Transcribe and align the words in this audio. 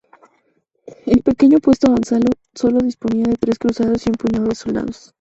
El 1.05 1.21
pequeño 1.21 1.59
puesto 1.59 1.85
avanzado 1.85 2.23
solo 2.55 2.79
disponía 2.79 3.25
de 3.25 3.35
tres 3.35 3.59
cruzados 3.59 4.03
y 4.07 4.09
un 4.09 4.15
puñado 4.15 4.47
de 4.47 4.55
soldados. 4.55 5.09